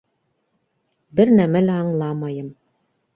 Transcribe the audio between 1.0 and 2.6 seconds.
Бер нәмә лә аңламайым.